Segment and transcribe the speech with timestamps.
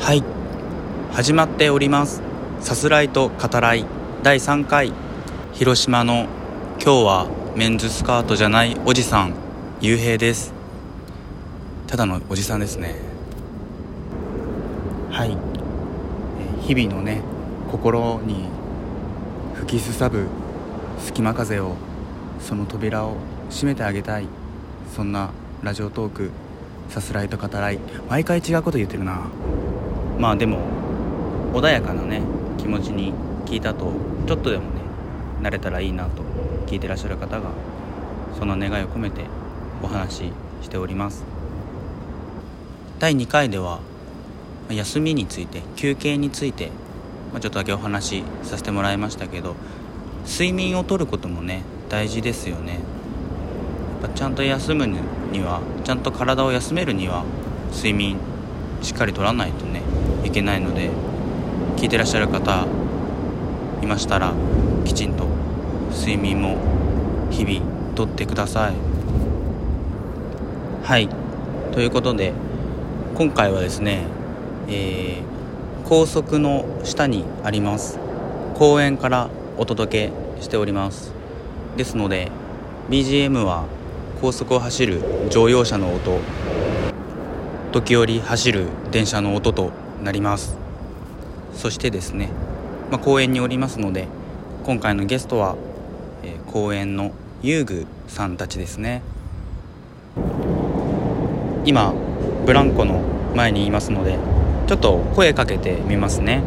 [0.00, 0.24] はい。
[1.12, 2.22] 始まっております。
[2.60, 3.84] さすらいと語らい。
[4.22, 4.94] 第3回。
[5.52, 6.26] 広島の
[6.82, 9.34] 今日はメンズスカートじゃないおじさん。
[9.82, 10.54] ゆうへいです。
[11.86, 12.96] ただのおじさんですね。
[15.10, 15.36] はい。
[16.62, 17.20] 日々のね
[17.70, 18.48] 心に
[19.54, 20.28] 吹きすさぶ
[20.98, 21.76] 隙間風を
[22.40, 23.16] その扉を
[23.50, 24.26] 閉めてあげたい。
[24.96, 25.28] そんな
[25.62, 26.30] ラジオトーク
[26.88, 27.78] さすらいと語らい。
[28.08, 29.26] 毎回違うこと言ってるな。
[30.20, 30.58] まあでも
[31.54, 32.20] 穏やかなね
[32.58, 33.14] 気持ちに
[33.46, 33.90] 聞いたと
[34.26, 34.82] ちょっとでもね
[35.40, 36.22] 慣れたらいいなと
[36.66, 37.50] 聞いてらっしゃる方が
[38.38, 39.24] その願いを込めて
[39.82, 41.24] お話ししております。
[42.98, 43.80] 第2回では
[44.68, 46.70] 休みについて休憩について、
[47.32, 49.56] ま、ちょっとだけお話しさせてもらいましたけど
[50.26, 52.74] 睡眠をとることもね大事ですよね。
[54.02, 54.98] やっぱちゃんと休むに
[55.40, 57.24] はちゃんと体を休めるには
[57.72, 58.18] 睡眠
[58.82, 59.80] しっかりとらないとね
[60.30, 60.90] いけないので
[61.76, 62.64] 聞いてらっしゃる方
[63.82, 64.32] いましたら
[64.84, 65.26] きちんと
[65.92, 66.56] 睡眠も
[67.32, 68.74] 日々とってください。
[70.84, 71.08] はい。
[71.72, 72.32] ということで
[73.16, 74.04] 今回はですね、
[74.68, 77.98] えー、高速の下にあります。
[78.54, 81.12] 公園からお届けしております。
[81.76, 82.30] ですので
[82.88, 83.64] BGM は
[84.20, 86.20] 高速を走る乗用車の音
[87.72, 90.56] 時折走る電車の音となります。
[91.54, 92.28] そしてですね、
[92.90, 94.06] まあ、公園におりますので
[94.64, 95.56] 今回のゲストは、
[96.22, 99.02] えー、公園の遊具さんたちですね。
[101.64, 101.92] 今
[102.46, 103.00] ブランコの
[103.34, 104.18] 前にいますので
[104.66, 106.42] ちょっと声かけてみますね。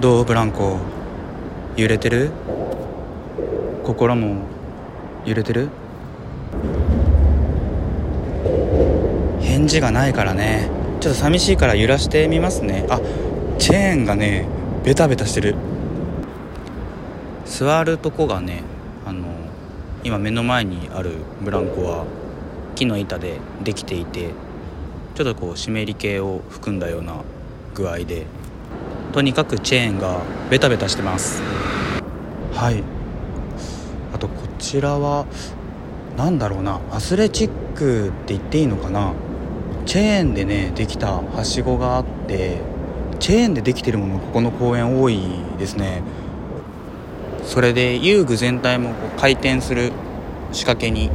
[0.00, 0.78] どうブランコ？
[1.76, 2.30] 揺れてる？
[3.84, 4.42] 心も
[5.24, 5.68] 揺れてる？
[9.54, 10.68] 返事がないからね。
[11.00, 12.86] ちょっと寂しいから揺らしてみますね。
[12.90, 12.98] あ
[13.56, 14.48] チェーンがね
[14.82, 15.54] ベタベタしてる。
[17.46, 18.64] 座るとこがね
[19.06, 19.28] あの
[20.02, 22.04] 今目の前にあるブランコは
[22.74, 24.30] 木の板でできていて
[25.14, 27.22] ちょっとこう湿り気を含んだような
[27.74, 28.26] 具合で
[29.12, 31.40] とにかくチェーンがベタベタしてます。
[32.52, 32.82] はい。
[34.12, 35.26] あとこちらは
[36.16, 39.12] 何だろうなアスレチックって言っていいのかな？
[39.86, 42.58] チェーンでねできたはしごがあって
[43.20, 45.20] チェーンでできてるものここの公園多い
[45.58, 46.02] ですね。
[47.44, 49.92] それで遊具全体もこう回転する
[50.52, 51.10] 仕掛けに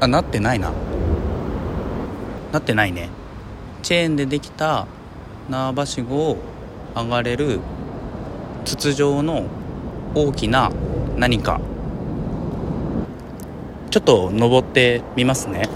[0.00, 0.72] あなってないな。
[2.52, 3.08] なってないね。
[3.82, 4.86] チェーンでできた
[5.50, 6.38] 縄ばしごを
[6.94, 7.60] 上がれる
[8.64, 9.46] 筒状の
[10.14, 10.70] 大きな
[11.16, 11.60] 何か。
[13.90, 15.68] ちょっと登ってみますね。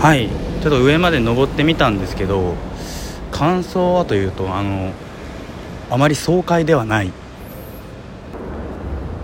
[0.00, 0.28] はい。
[0.60, 2.54] ちょっと上まで登ってみたんですけど
[3.30, 4.92] 感想はというとあの
[5.90, 7.12] あまり爽快ではない。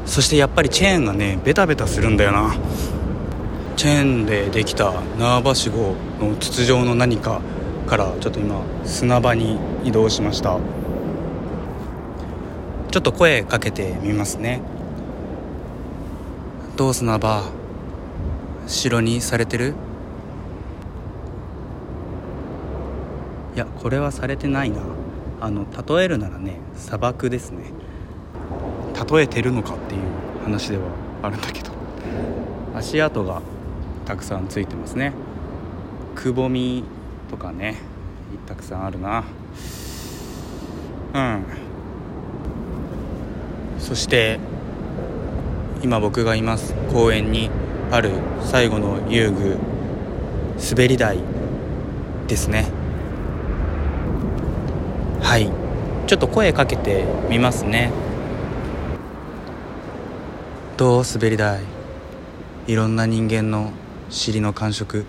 [0.07, 2.55] そしてやっぱりチェーンがねベタベタするんだよな。
[3.77, 7.41] チェーンでできた縄ばしごの筒状の何か
[7.87, 10.59] からちょっと今砂場に移動しました。
[12.91, 14.61] ちょっと声かけてみますね。
[16.77, 17.45] どう砂場
[18.67, 19.75] 城にされてる
[23.55, 24.81] いやこれはされてないな。
[25.43, 27.65] あの例えるならね砂漠ですね。
[29.13, 30.01] 例えてるのかっていう
[30.43, 30.85] 話では
[31.23, 31.71] あるんだけど。
[32.75, 33.43] 足跡が
[34.07, 35.13] たくさんついてますね。
[36.15, 36.83] くぼみ
[37.31, 37.77] とかね
[38.47, 39.23] たくさんあるな。
[41.13, 41.45] うん。
[43.79, 44.41] そして
[45.83, 47.51] 今僕がいます公園に
[47.91, 49.59] ある最後の遊具
[50.71, 51.19] 滑り台
[52.27, 52.83] ですね。
[55.25, 55.51] はい。
[56.07, 57.91] ちょっと声かけてみますね。
[60.77, 61.03] どう？
[61.03, 61.63] 滑り台。
[62.67, 63.73] いろんな人間の
[64.11, 65.07] 尻の感触。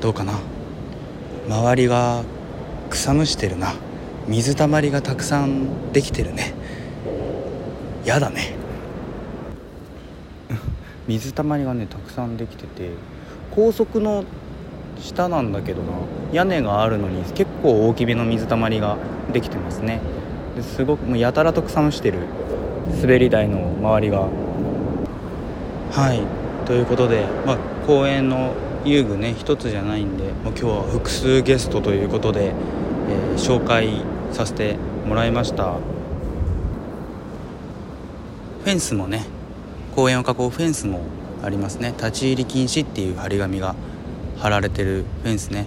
[0.00, 0.40] どうかな？
[1.46, 2.24] 周りが
[2.88, 3.74] 草むしてるな。
[4.26, 6.54] 水たまりがたくさんできてるね。
[8.06, 8.56] やだね。
[11.06, 12.88] 水たまりがねたくさんできてて
[13.54, 14.24] 高速の
[15.00, 15.92] 下なんだけどな。
[16.32, 18.96] 屋根があるのに結構大きめの水たまりが
[19.32, 20.00] できてますね。
[20.56, 22.18] ですごくもうやたらと草むしてる。
[23.00, 24.28] 滑り台の周りが。
[25.90, 26.20] はい。
[26.66, 28.54] ということで、まあ、公園の
[28.84, 34.02] 遊具ね一つじゃないんでもう今日は複数ゲストということで、えー、紹介
[34.32, 34.76] させて
[35.06, 35.74] もらいました。
[38.64, 39.26] フェンスもね
[39.94, 41.00] 公園を囲うフェンスも
[41.42, 41.94] ありますね。
[41.96, 43.74] 立ち入り禁止っていう張り紙が
[44.44, 45.64] 貼られてるフェンスね。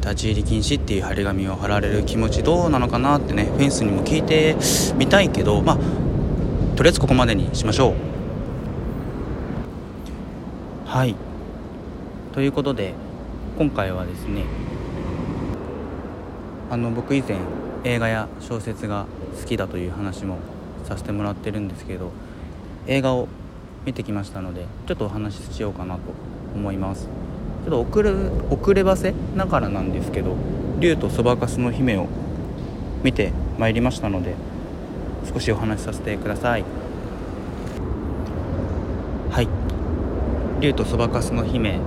[0.00, 4.56] 立ち入り禁止っていう張り紙を貼られる気持ちどうなのかなってねフェンスにも聞いて
[4.96, 5.76] みたいけどまあ
[6.76, 7.94] とりあえずここまでにしましょう。
[10.88, 11.14] はい。
[12.32, 12.94] ということで
[13.58, 14.42] 今回はですね
[16.68, 17.38] あの僕以前
[17.84, 19.06] 映画や小説が
[19.40, 20.38] 好きだという話も
[20.84, 22.10] させてもらってるんですけど
[22.88, 23.28] 映画を
[23.84, 26.00] 見てきましたのでちょっとお話ししようかなと
[26.56, 27.08] 思います。
[27.66, 28.12] ちょっと遅れ
[28.48, 30.36] 遅ればせながらなんですけど
[30.78, 32.06] 「竜とそばかすの姫」を
[33.02, 34.36] 見てまいりましたので
[35.34, 36.64] 少しお話しさせてください。
[39.30, 39.48] はい
[40.62, 41.80] 「竜とそばかすの姫」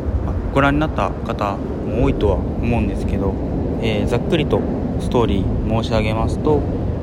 [0.54, 1.56] ご覧になった方
[1.88, 3.34] も多いとは思うんですけど、
[3.82, 4.60] えー、ざっくりと
[5.00, 6.60] ストーリー申し上げますと、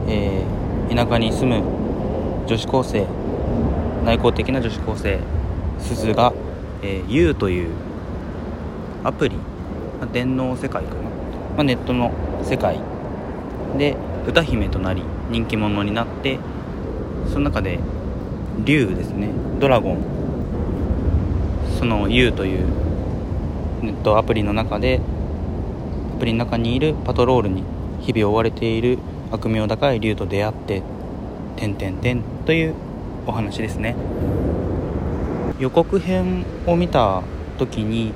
[0.07, 1.63] えー、田舎に住む
[2.47, 3.07] 女子高生
[4.05, 5.19] 内向的な女子高生
[5.79, 6.35] すずが、
[6.83, 7.86] えー、U という
[9.07, 9.37] アプリ、
[10.13, 12.11] 電脳世界かな、まあ、ネットの
[12.43, 12.81] 世界。
[13.79, 16.39] で歌姫となり人気者になって
[17.29, 17.79] その中で
[18.65, 19.29] 竜ですね。
[19.61, 19.99] ドラゴン。
[21.79, 22.67] その U という
[23.83, 25.01] ネットアプリの中で
[26.17, 27.63] アプリの中にいるパトロールに
[28.01, 28.99] 日々追われている
[29.31, 30.83] 悪名高い竜と出会って
[31.55, 32.75] 「てんてんてん」という
[33.25, 33.95] お話ですね。
[35.61, 37.23] 予告編を見た
[37.59, 38.13] 時に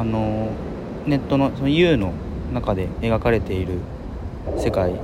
[0.00, 0.48] あの
[1.04, 2.14] ネットのその U の
[2.54, 3.74] 中で描かれている
[4.56, 4.94] 世界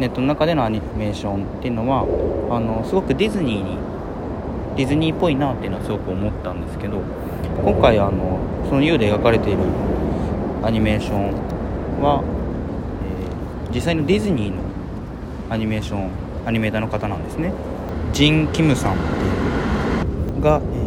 [0.00, 2.00] ネットの中でのアニメーションっていうのは
[2.50, 3.78] あのすごくディズニーに
[4.76, 7.00] ディズニーっぽいなっていうのはすごく思ったんですけど
[7.62, 9.60] 今回あのその U で描かれている
[10.64, 12.24] アニメーションは、
[13.68, 14.60] えー、実際のディズニーの
[15.50, 16.10] アニメーション
[16.44, 17.52] アニメーターの方なんですね。
[18.12, 19.02] ジン・キムさんって
[20.36, 20.83] いうが、え、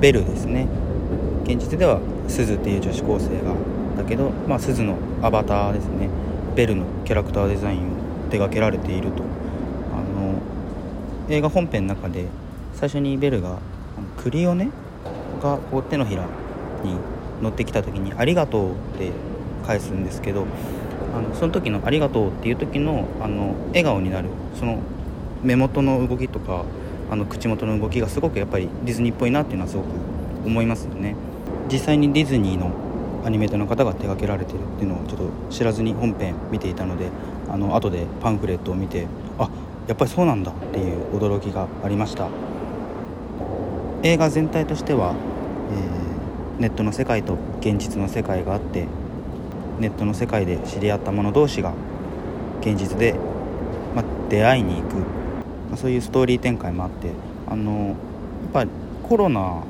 [0.00, 0.66] ベルですね。
[1.44, 3.54] 現実ではスズっていう女子高生が。
[3.96, 6.08] だけど、まあ、スズのアバターですね。
[6.56, 7.82] ベルのキャラクターデザインを
[8.30, 9.22] 手掛けられていると。
[9.92, 10.40] あの
[11.28, 12.26] 映画本編の中で
[12.74, 13.58] 最初にベルが
[14.16, 14.70] クリオネ
[15.42, 16.24] がこう手のひら
[16.82, 16.96] に
[17.42, 19.12] 乗ってきた時に「ありがとう」って
[19.66, 20.46] 返すんですけど
[21.14, 24.78] あのその時の「ありがとう」っていう時のあの笑顔になるその
[25.42, 26.64] 目元の動きとか
[27.10, 29.86] あの口元の動きがすごくやっぱりディズニーっぽいなっていうのはすごく
[30.44, 31.16] 思いますよね。
[31.70, 32.70] 実際にディズニーの
[33.24, 37.08] アニメーターの方が手掛けられてるっていうのをちょっと知らずに本編見ていたので
[37.48, 39.06] あの後でパンフレットを見て
[39.38, 39.50] あ
[39.86, 42.28] やっぱりそうなんだっていう驚きがありました。
[44.02, 45.14] 映画全体としては、
[46.56, 48.86] えー、ネットの世界と現実の世界があって
[49.78, 51.74] ネットの世界で知り合った者同士が
[52.60, 53.14] 現実で、
[53.94, 54.96] ま出会いに行く、
[55.76, 57.10] そういうストーリー展開もあって
[57.48, 57.96] あのやっ
[58.52, 58.70] ぱり
[59.08, 59.62] コロナ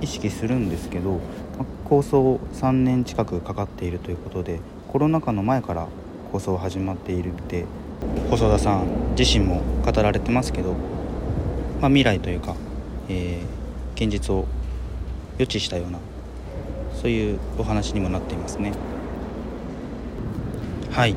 [0.00, 1.20] 意識するんですけど、
[1.58, 5.88] ま、構想3年近くかかっているということでコロナ禍の前から
[6.32, 7.64] 構想始まっているって
[8.30, 10.72] 細田さん自身も語られてますけど、
[11.80, 12.56] まあ、未来というか、
[13.08, 14.46] えー、現実を
[15.38, 15.98] 予知したような
[16.94, 18.72] そういうお話にもなっていますね。
[20.90, 21.16] はい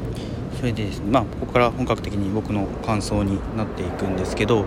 [0.59, 4.65] それでですねまあここから本格的に僕の感想になっていくんですけど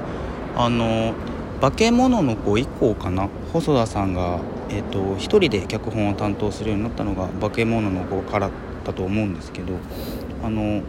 [0.57, 1.15] あの
[1.61, 8.51] 化け物の子以降かな細田さんが、えーと、1人で脚本を担当するようになったのが化け物の子から
[8.85, 9.75] だと思うんですけど
[10.45, 10.83] あの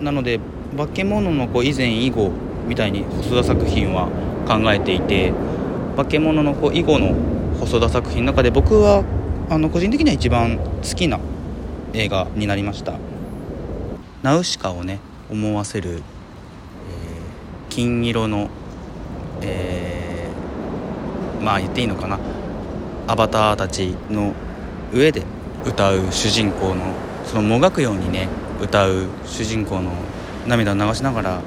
[0.00, 0.40] なので
[0.76, 2.30] 化け物の子以前以後
[2.66, 4.08] みたいに細田作品は
[4.46, 5.32] 考えていて
[5.96, 7.14] 化け物の子以後の
[7.58, 9.04] 細田作品の中で僕は
[9.50, 11.18] あの個人的には一番好きな
[11.92, 13.11] 映画になりました。
[14.22, 15.00] ナウシカをね
[15.30, 16.02] 思わせる、えー、
[17.68, 18.48] 金色の、
[19.40, 22.20] えー、まあ言っていいのかな？
[23.08, 24.32] アバターたちの
[24.92, 25.24] 上で
[25.66, 28.28] 歌う主人公のそのもがくようにね
[28.60, 29.90] 歌う主人公の
[30.46, 31.40] 涙を流しながら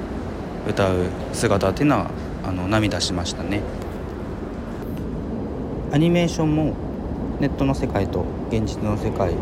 [0.68, 2.10] 歌う姿っていうのは
[2.44, 3.62] あの涙しましたね。
[5.92, 6.74] アニメーションも
[7.40, 9.36] ネットの世界と現実の世界、え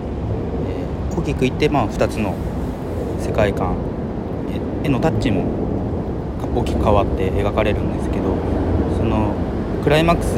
[1.11, 2.35] ー、大きく言ってまあ2つの
[3.25, 3.77] 世界観。
[4.85, 5.45] 絵のタッチも
[6.55, 8.37] 大きく変わって描かれるんですけど
[8.97, 9.35] その
[9.83, 10.37] クライマックス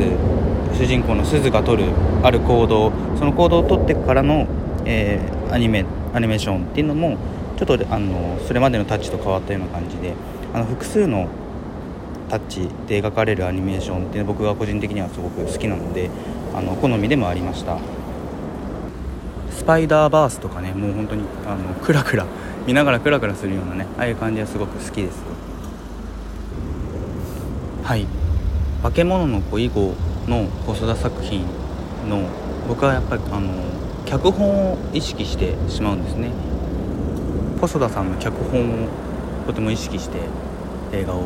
[0.78, 1.90] 主人公の鈴が取る
[2.22, 4.46] ある行動その行動を取ってからの、
[4.84, 7.18] えー、アニメアニメーションっていうのも
[7.58, 10.14] ちょっとあのそれまでのタッチと変わったような感じで
[10.54, 11.28] あの複数の
[12.28, 16.08] タッチで描かれるアニメーションって僕が個人的にはすごく好きなので
[16.54, 17.78] あの好みでもありました。
[19.50, 22.26] スパイダーバースとかねもう本当にあのクラクラ
[22.66, 25.22] 見ながらクラクラするようなねああいう感じはすごく好きです。
[27.84, 28.06] はい
[28.82, 29.94] 「化け物の子」以後
[30.26, 31.44] の細田作品
[32.08, 32.22] の
[32.68, 33.50] 僕はやっぱりあの
[34.04, 36.30] 脚本を意識してしまうんですね。
[37.60, 38.88] 細田さんの脚本を
[39.46, 40.18] とても意識して
[40.92, 41.22] 映画を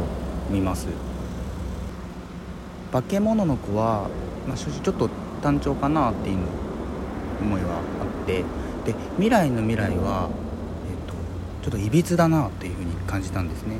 [0.50, 0.88] 見ます。
[2.92, 4.08] 化け物の子は、
[4.46, 5.08] まあ、正直ちょっと
[5.42, 6.38] 単調かなっていう
[7.40, 8.44] 思いはあって。
[8.84, 10.28] で未来の未来は、
[11.62, 13.76] ちょっといびつだなっていうふうに感じたんですね。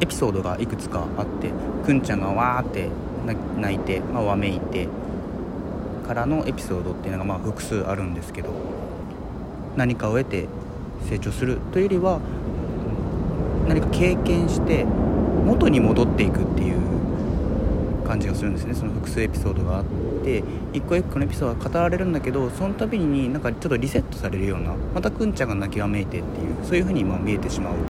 [0.00, 1.50] エピソードがいくつかあって
[1.84, 2.88] くんちゃんがわーって
[3.58, 4.88] 泣いて、まあ、わめいて
[6.06, 8.50] からのエピソードっていうのがまあ複数あるんですけど
[9.76, 10.48] 何かを得て
[11.08, 12.20] 成長するというよりは
[13.68, 16.80] 何か経験して元に戻っていくっていう
[18.06, 18.74] 感じがするんですね。
[18.74, 20.09] その複数エピソードがあって。
[20.72, 27.74] 一個一個のエピソードが語られるんだけどその度になんかちょっとリセットされるようなまたくんちゃんが泣きわめいてっていうそういう風にま見えてしまう。